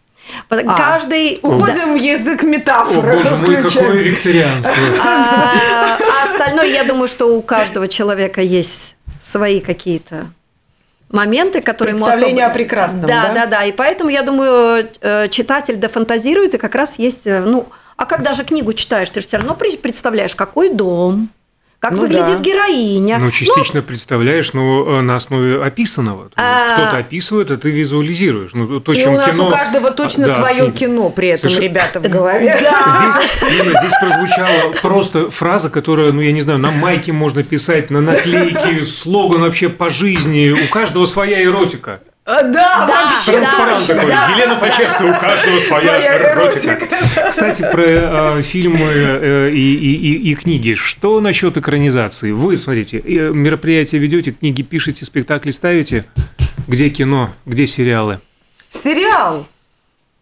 [0.50, 3.18] А, Каждый Уходим в язык О, метафоры.
[3.18, 4.74] боже мой, какое викторианство.
[5.04, 10.28] А, а остальное, я думаю, что у каждого человека есть свои какие-то
[11.10, 13.34] моменты, которые Представление особо- о прекрасном, Да, да?
[13.34, 13.64] да, да.
[13.66, 18.34] И поэтому, я думаю, э, читатель дофантазирует, и как раз есть, э, ну, а когда
[18.34, 21.30] же книгу читаешь, ты же все равно представляешь, какой дом,
[21.80, 22.44] как Ну выглядит да.
[22.44, 23.18] героиня.
[23.20, 26.32] Ну, частично представляешь, но э, на основе описанного.
[26.36, 26.74] А.
[26.78, 28.52] Кто-то описывает, а ты визуализируешь.
[28.54, 29.48] Ну, то, И чем у нас кино...
[29.48, 32.58] у каждого точно Да, свое ну, кино при этом, Совершенно- ребята, в голове.
[32.58, 37.92] Здесь, Инна, здесь прозвучала просто фраза, которая, ну, я не знаю, на майке можно писать,
[37.92, 40.52] на наклейке, слоган вообще по жизни.
[40.52, 42.00] У каждого своя эротика.
[42.28, 44.10] А, Да, Да, вообще Транспарант да, такой.
[44.10, 44.30] да.
[44.36, 46.70] Елена Почевская, у каждого своя, Своя эротика.
[46.74, 47.30] эротика.
[47.30, 47.84] Кстати, про
[48.40, 50.74] э, фильмы э, и, и- и- и книги.
[50.74, 52.32] Что насчет экранизации?
[52.32, 56.06] Вы, смотрите, э, мероприятия ведете, книги пишете, спектакли ставите.
[56.68, 58.20] Где кино, где сериалы?
[58.84, 59.46] Сериал.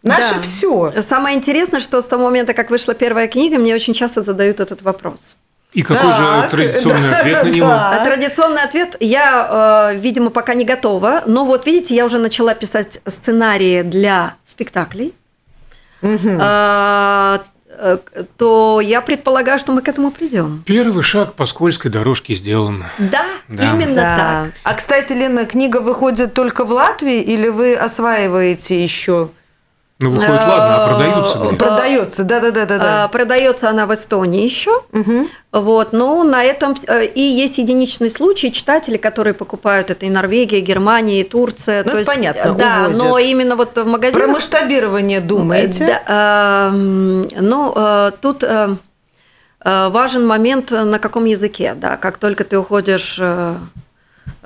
[0.02, 0.42] Наше Да.
[0.42, 0.92] все.
[1.08, 4.82] Самое интересное, что с того момента, как вышла первая книга, мне очень часто задают этот
[4.82, 5.36] вопрос.
[5.74, 7.66] И какой же Так, традиционный да, ответ на него?
[7.68, 8.00] да.
[8.00, 11.22] А Традиционный ответ я, э, видимо, пока не готова.
[11.26, 15.14] Но вот видите, я уже начала писать сценарии для спектаклей.
[16.40, 17.98] А, э,
[18.36, 20.62] То я предполагаю, что мы к этому придем.
[20.66, 22.84] Первый шаг по скользкой дорожке сделан.
[22.98, 23.72] Да, Да.
[23.72, 24.16] именно Да.
[24.16, 24.54] так.
[24.62, 29.30] А, кстати, Лена, книга выходит только в Латвии или вы осваиваете еще?
[30.00, 31.56] Ну, выходит, ладно, а продаются где?
[31.56, 33.04] Продается, да-да-да-да.
[33.04, 34.82] А, Продается она в Эстонии еще.
[35.52, 40.58] Вот, но на этом э, и есть единичные случаи читатели, которые покупают это и Норвегия,
[40.58, 41.78] и Германия, и Турция.
[41.78, 43.04] Ну, То это есть, понятно, Да, увозят.
[43.04, 44.28] но именно вот в Про магазинах.
[44.30, 45.86] масштабирование думаете?
[45.86, 48.76] Да, а, м, ну, э, тут э,
[49.64, 51.74] э, важен момент, э, на каком языке.
[51.76, 51.96] Да.
[51.96, 53.56] Как только ты уходишь э, э,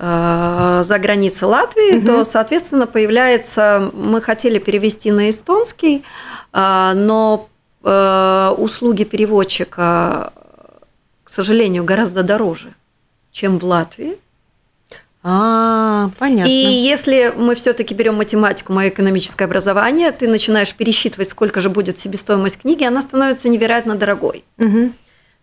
[0.00, 3.90] за границы Латвии, то, соответственно, появляется...
[3.92, 6.04] Мы хотели перевести на эстонский,
[6.52, 7.48] а, но
[7.82, 10.32] э, услуги переводчика,
[11.24, 12.74] к сожалению, гораздо дороже,
[13.32, 14.18] чем в Латвии.
[15.22, 16.48] А, понятно.
[16.48, 21.98] И если мы все-таки берем математику, мое экономическое образование, ты начинаешь пересчитывать, сколько же будет
[21.98, 24.44] себестоимость книги, она становится невероятно дорогой.
[24.58, 24.94] Мгм.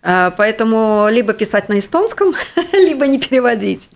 [0.07, 2.35] А, Поэтому либо писать на эстонском,
[2.73, 3.89] либо не переводить.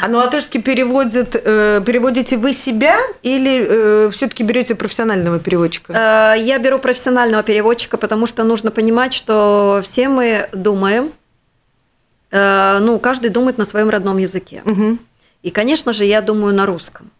[0.00, 5.92] А ну латышский переводит, э, переводите вы себя или все-таки берете профессионального переводчика?
[6.36, 11.10] Э, Я беру профессионального переводчика, потому что нужно понимать, что все мы думаем,
[12.30, 14.62] э, ну, каждый думает на своем родном языке.
[14.64, 15.00] Мгм.
[15.42, 17.10] И, конечно же, я думаю на русском.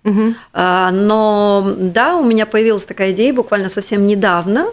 [0.53, 4.67] А, Но да, у меня появилась такая идея буквально совсем недавно.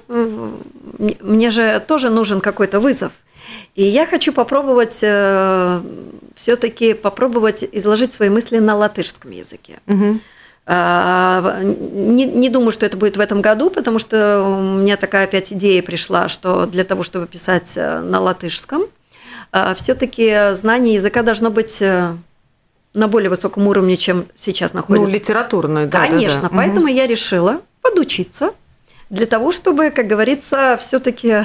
[1.22, 3.12] Мне же тоже нужен какой-то вызов.
[3.78, 4.96] И я хочу попробовать
[6.36, 9.80] все-таки попробовать изложить свои мысли на латышском языке.
[10.70, 15.24] А, Не, не думаю, что это будет в этом году, потому что у меня такая
[15.26, 18.84] опять идея пришла, что для того, чтобы писать э, на латышском,
[19.78, 22.13] все-таки знание языка должно быть э,
[22.94, 25.10] на более высоком уровне, чем сейчас Ну, находится.
[25.12, 26.00] литературную, да.
[26.02, 26.12] да, да.
[26.13, 26.58] Конечно, Мгм.
[26.58, 28.52] поэтому я решила подучиться
[29.10, 31.44] для того, чтобы, как говорится, все-таки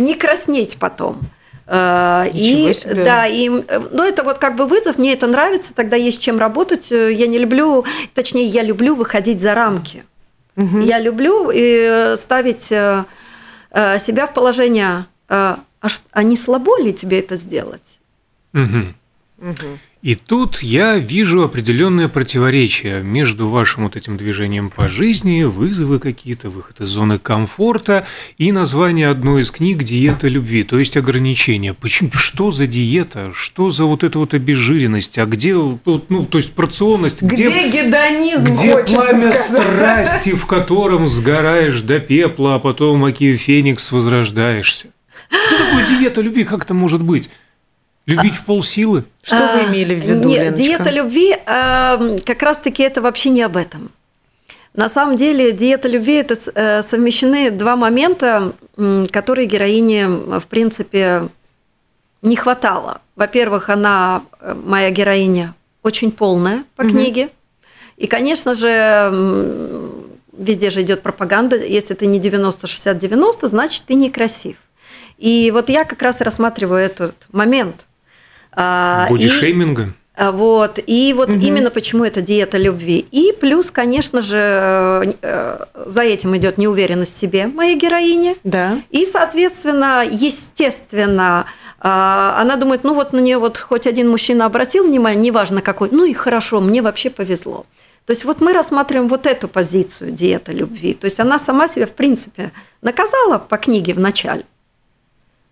[0.00, 1.20] не краснеть потом.
[1.66, 3.04] Э, Ничего И себе.
[3.04, 6.38] да, и э, ну это вот как бы вызов, мне это нравится, тогда есть чем
[6.38, 6.90] работать.
[6.90, 7.84] Э, Я не люблю,
[8.14, 10.04] точнее, я люблю выходить за рамки.
[10.56, 10.80] Мгм.
[10.80, 13.06] Я люблю э, ставить себя
[14.26, 15.60] в положение, а
[16.12, 18.00] а не слабо ли тебе это сделать?
[18.52, 18.94] Мгм.
[19.38, 19.78] Мгм.
[20.02, 26.48] И тут я вижу определенное противоречие между вашим вот этим движением по жизни, вызовы какие-то,
[26.48, 28.06] выход из зоны комфорта
[28.38, 31.74] и название одной из книг «Диета любви», то есть ограничения.
[31.74, 32.08] Почему?
[32.14, 33.32] Что за диета?
[33.34, 35.18] Что за вот эта вот обезжиренность?
[35.18, 37.20] А где, ну, то есть порционность?
[37.20, 40.06] Где, гедонизм, Где пламя сказать.
[40.06, 44.86] страсти, в котором сгораешь до пепла, а потом, аки феникс, возрождаешься?
[45.28, 46.44] Что такое диета любви?
[46.44, 47.28] Как это может быть?
[48.10, 49.04] Любить в полсилы?
[49.22, 50.62] Что вы А, имели в виду, Нет, Леночка?
[50.64, 53.90] диета любви э, как раз-таки это вообще не об этом.
[54.74, 58.52] На самом деле диета любви это э, совмещены два момента,
[59.12, 61.28] которые героине, в принципе,
[62.22, 63.00] не хватало.
[63.16, 66.92] Во-первых, она, э, моя героиня, очень полная по Мгм.
[66.92, 67.28] книге.
[67.96, 69.10] И, конечно же,
[70.36, 71.56] везде же идет пропаганда.
[71.56, 74.56] Если ты не 90-60-90, значит, ты некрасив.
[75.18, 77.76] И вот я как раз и рассматриваю этот момент.
[78.52, 79.92] А, и- Бодишейминга?
[80.16, 80.78] а, Вот.
[80.86, 81.40] И вот Мгм.
[81.40, 83.06] именно почему это диета любви.
[83.10, 88.36] И плюс, конечно же, э, э, за этим идет неуверенность в себе моей героини.
[88.44, 88.80] Да.
[88.90, 91.46] И, соответственно, естественно,
[91.80, 95.88] а, она думает, ну вот на нее вот хоть один мужчина обратил внимание, неважно какой,
[95.90, 97.64] ну и хорошо, мне вообще повезло.
[98.06, 100.92] То есть вот мы рассматриваем вот эту позицию диета любви.
[100.94, 102.50] То есть она сама себя, в принципе,
[102.82, 104.44] наказала по книге в начале.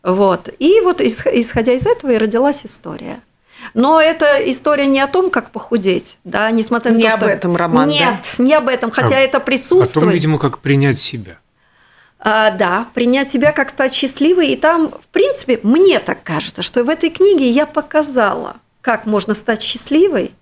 [0.03, 0.49] Вот.
[0.59, 3.21] И вот исх- исходя из этого и родилась история.
[3.75, 7.29] Но это история не о том, как похудеть, да, несмотря на Не то, об что...
[7.29, 7.95] этом роман, да?
[7.95, 9.93] Нет, не об этом, хотя А- это О присутствует.
[9.93, 11.39] том, видимо, как принять себя.
[12.21, 14.49] А, да, принять себя как стать счастливой.
[14.49, 19.35] И там, в принципе, мне так кажется, что в этой книге я показала, как можно
[19.35, 20.33] стать счастливой,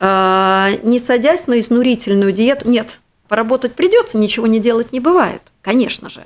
[0.00, 2.68] а, не садясь на изнурительную диету.
[2.68, 6.24] Нет, поработать придется, ничего не делать не бывает, конечно же.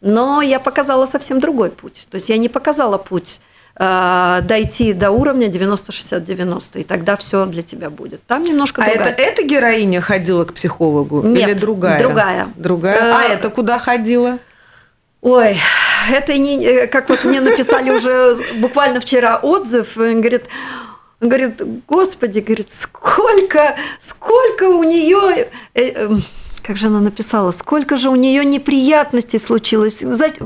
[0.00, 2.06] Но я показала совсем другой путь.
[2.10, 3.40] То есть я не показала путь
[3.76, 8.22] а, дойти до уровня 90-60-90, и тогда все для тебя будет.
[8.26, 9.14] Там немножко А это, другая.
[9.16, 11.22] эта героиня ходила к психологу?
[11.22, 11.98] Нет, Или другая?
[11.98, 12.48] другая.
[12.56, 13.14] Другая?
[13.14, 14.38] А Э, это куда ходила?
[15.22, 15.58] Ой,
[16.10, 20.44] это не, э, как вот мне написали уже буквально вчера отзыв, э, говорит,
[21.20, 25.48] он говорит, господи, говорит, сколько, сколько у нее,
[26.62, 30.02] как же она написала, сколько же у нее неприятностей случилось,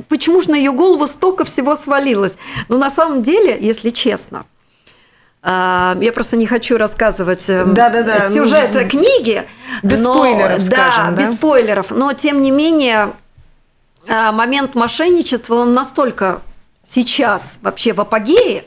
[0.08, 2.36] почему же на ее голову столько всего свалилось?
[2.68, 4.46] Ну, на самом деле, если честно,
[5.42, 9.44] а, я просто не хочу рассказывать э, Да-да-да, ну, сюжет книги.
[9.82, 11.22] без но- спойлеров, да, скажем, да?
[11.22, 11.90] без спойлеров.
[11.90, 13.12] Но тем не менее,
[14.08, 16.40] а, момент мошенничества, он настолько
[16.82, 18.64] сейчас вообще в апогее,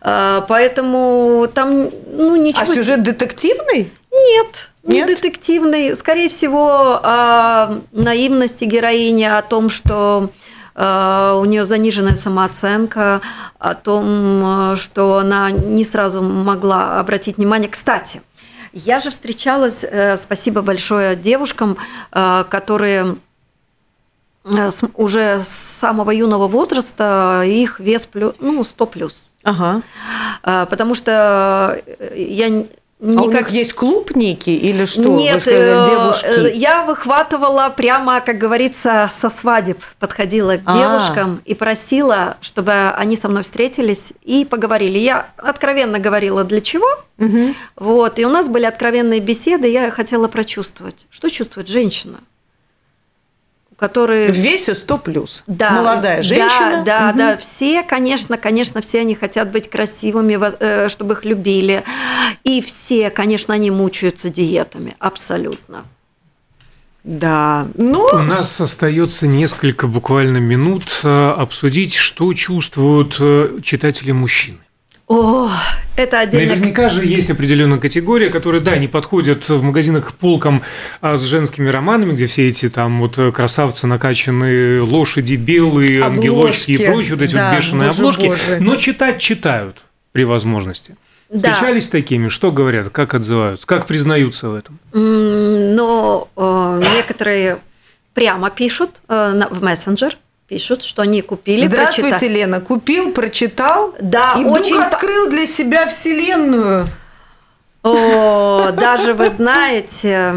[0.00, 2.70] а, поэтому там, ну, ничего...
[2.70, 3.90] А сюжет детективный?
[4.12, 5.08] Нет, не Нет?
[5.08, 5.94] детективный.
[5.94, 10.30] Скорее всего, о наивности героини, о том, что
[10.74, 13.20] э, у нее заниженная самооценка,
[13.58, 17.68] о том, э, что она не сразу могла обратить внимание.
[17.68, 18.22] Кстати,
[18.72, 21.78] я же встречалась, э, спасибо большое девушкам,
[22.10, 23.16] которые
[24.44, 25.48] э, уже с
[25.80, 29.28] самого юного возраста их вес плюс, ну, 100 плюс.
[29.42, 29.82] Ага.
[30.42, 32.66] Потому что э, я
[33.00, 33.42] н- А у никак...
[33.50, 35.02] них есть клуб некий или что?
[35.14, 36.26] Нет, сказали, э, девушки.
[36.26, 40.76] э, я выхватывала прямо, как говорится, со свадеб, подходила к А.
[40.78, 44.98] девушкам и просила, чтобы они со мной встретились и поговорили.
[44.98, 46.86] Я откровенно говорила, для чего.
[47.18, 47.54] Мгм.
[47.76, 52.18] Вот, и у нас были откровенные беседы, я хотела прочувствовать, что чувствует женщина,
[53.76, 54.28] у которой...
[54.28, 55.44] В весе 100 плюс.
[55.46, 56.82] Да, Молодая женщина.
[56.84, 57.18] Да, да, Мгм.
[57.18, 57.36] да.
[57.36, 61.84] Все, конечно, конечно, все они хотят быть красивыми, э, чтобы их любили.
[62.44, 65.84] И все, конечно, они мучаются диетами, абсолютно.
[67.04, 67.68] Да.
[67.74, 74.58] Ну, У нас остается несколько буквально минут э, обсудить, что чувствуют э, читатели мужчины.
[75.08, 75.48] О,
[75.94, 76.54] это отдельно.
[76.54, 80.62] Наверняка же есть определенная категория, которая, да, не подходит в магазинах к полкам
[81.00, 86.26] а, с женскими романами, где все эти там вот красавцы накачанные, лошади белые, Обложки.
[86.26, 88.26] ангелочки и прочие вот эти Да, вот бешеные обложки.
[88.26, 88.58] боже.
[88.60, 90.96] Но читать читают при возможности.
[91.30, 91.52] Да.
[91.52, 92.28] Встречались с такими?
[92.28, 92.88] Что говорят?
[92.90, 93.66] Как отзываются?
[93.66, 94.78] Как признаются в этом?
[94.92, 97.58] Но э, некоторые
[98.14, 100.16] прямо пишут э, в мессенджер,
[100.48, 102.32] пишут, что они купили, Здравствуйте, прочитали.
[102.34, 102.60] Лена.
[102.60, 103.94] Купил, прочитал.
[104.00, 106.86] Да, и вдруг очень открыл для себя вселенную.
[107.82, 110.34] О, даже вы знаете...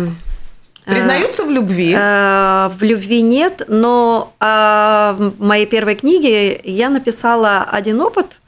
[0.86, 1.96] э, Признаются в любви?
[1.98, 8.42] Э, В любви нет, но а, в моей первой книге я написала один опыт.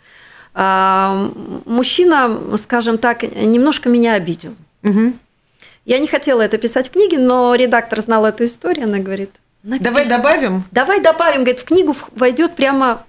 [0.54, 1.32] А,
[1.66, 4.54] Мужчина, скажем так, немножко меня обидел.
[4.84, 5.16] Мгм.
[5.86, 9.32] Я не хотела это писать в книге, но редактор знал эту историю, она говорит,
[9.64, 9.84] «Напиши».
[9.84, 10.64] Давай добавим.
[10.72, 13.04] давай добавим, говорит, в книгу войдет прямо.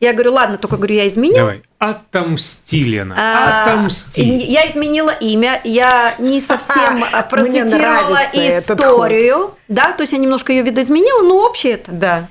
[0.00, 1.40] Я говорю, ладно, только говорю, я изменила.
[1.40, 1.62] Давай.
[1.78, 3.14] Отомсти, Лена.
[3.18, 4.22] А, Отомсти.
[4.22, 10.62] Я изменила имя, я не совсем а, процитировала историю, да, то есть я немножко ее
[10.62, 11.92] видоизменила, но общее это.
[11.92, 12.28] Да.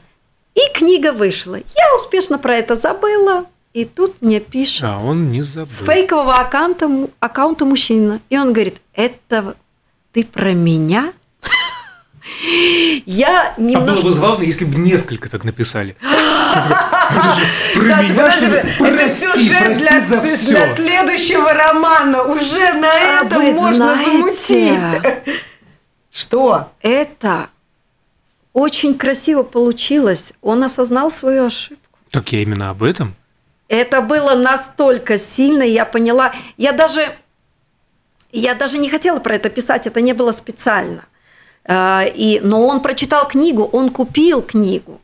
[0.55, 1.55] И книга вышла.
[1.55, 5.67] Я успешно про это забыла, и тут мне пишет А он не забыл.
[5.67, 9.55] с фейкового аккаунта, аккаунта мужчина, и он говорит, это
[10.13, 11.13] ты про меня?
[13.05, 14.05] Я А было немножко...
[14.05, 15.95] бы забавно, если бы несколько так написали.
[17.75, 20.01] Саша, подожди, это сюжет для,
[20.75, 22.23] следующего романа.
[22.23, 24.79] Уже на А этом можно замутить.
[26.11, 26.71] Что?
[26.81, 27.49] Это
[28.53, 30.33] очень красиво получилось.
[30.41, 31.99] Он осознал свою ошибку.
[32.09, 33.15] Так я именно об этом.
[33.67, 36.33] Это было настолько сильно, я поняла.
[36.57, 37.15] Я даже,
[38.31, 41.05] я даже не хотела про это писать, это не было специально.
[41.67, 45.01] А, И, но он прочитал книгу, он купил книгу,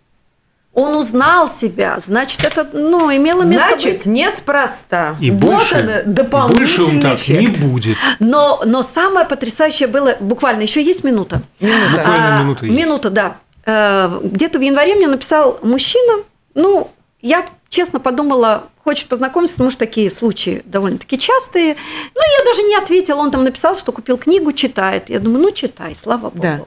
[0.74, 4.06] он узнал себя, значит, это ну, имело место Значит, быть.
[4.08, 5.16] неспроста.
[5.22, 7.60] И вот больше, он, дополнительный больше он так не эффект.
[7.60, 7.98] будет.
[8.20, 11.42] Но, но самое потрясающее было, буквально, еще есть минута?
[11.60, 11.92] Минута.
[11.98, 12.80] Буквально А, минута есть.
[12.80, 13.36] Минута, да.
[13.66, 16.24] Э, Где-то в январе мне написал мужчина.
[16.56, 16.90] Ну,
[17.22, 21.76] я честно подумала, хочет познакомиться, потому что такие случаи довольно-таки частые.
[22.16, 23.18] Ну, я даже не ответила.
[23.18, 25.10] Он там написал, что купил книгу, читает.
[25.10, 26.42] Я думаю, ну, читай, слава богу.
[26.42, 26.62] Да.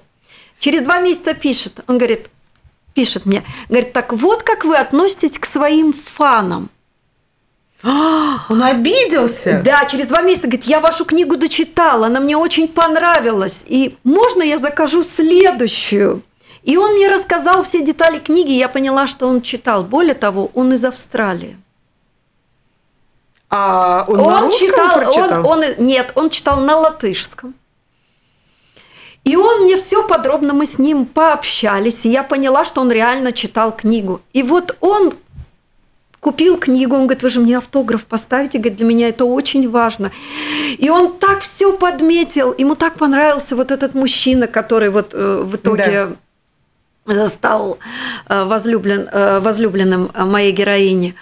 [0.59, 1.81] Через два месяца пишет.
[1.87, 2.31] Он говорит,
[2.95, 6.71] пишет мне, говорит, так вот как вы относитесь к своим фанам.
[7.83, 9.63] Он обиделся.
[9.65, 14.43] Да, через два месяца, говорит, я вашу книгу дочитала, она мне очень понравилась, и можно
[14.43, 16.23] я закажу следующую?
[16.63, 19.85] И он мне рассказал все детали книги, я поняла, что он читал.
[19.85, 21.57] Более того, он из Австралии.
[23.49, 25.47] А он, на русском читал, прочитал?
[25.47, 27.55] он, он- нет, он читал на латышском.
[29.25, 33.33] И он мне все подробно, мы с ним пообщались, и я поняла, что он реально
[33.33, 34.21] читал книгу.
[34.33, 35.13] И вот он
[36.21, 40.11] купил книгу, он говорит, вы же мне автограф поставите, говорит, для меня это очень важно.
[40.79, 45.57] И он так все подметил, ему так понравился вот этот мужчина, который вот э, в
[45.57, 46.17] итоге
[47.07, 47.79] э, стал
[48.29, 51.15] э, возлюблен, э, возлюбленным э, моей героини.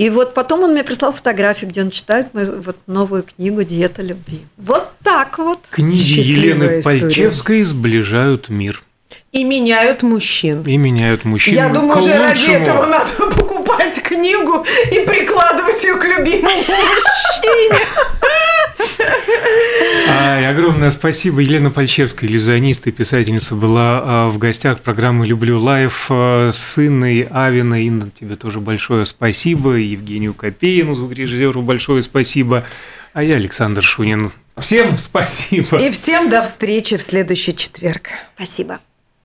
[0.00, 4.00] И вот потом он мне прислал фотографию, где он читает мою вот новую книгу «Диета
[4.00, 4.46] любви».
[4.56, 5.58] Вот так вот.
[5.68, 7.00] Книги Елены история.
[7.02, 8.82] Пальчевской сближают мир
[9.32, 10.62] И меняют мужчин.
[10.62, 16.04] и меняют мужчин Я думаю, уже ради этого надо покупать книгу и прикладывать ее к
[16.06, 17.78] любимому мужчине.
[20.08, 21.40] А, и огромное спасибо.
[21.40, 27.26] Елена Пальчевская, иллюзионист и писательница, была а, в гостях программы «Люблю лайф» а, с Инной
[27.30, 27.86] Авиной.
[27.86, 29.74] Инна, тебе тоже большое спасибо.
[29.74, 32.64] Евгению Копеину, звукорежиссеру, большое спасибо.
[33.12, 34.32] А я Александр Шунин.
[34.56, 35.78] Всем спасибо.
[35.78, 38.10] И всем до встречи в следующий четверг.
[38.34, 38.80] Спасибо.